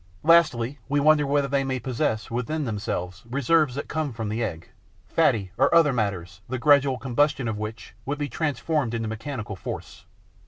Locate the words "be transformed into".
8.17-9.07